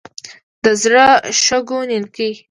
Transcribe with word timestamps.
د 0.63 0.65
زري 0.81 1.05
شګو 1.43 1.79
نینکې. 1.89 2.29